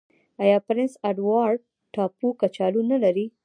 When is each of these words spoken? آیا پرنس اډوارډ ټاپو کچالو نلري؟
آیا 0.43 0.57
پرنس 0.67 0.93
اډوارډ 1.09 1.59
ټاپو 1.93 2.27
کچالو 2.41 2.81
نلري؟ 2.91 3.25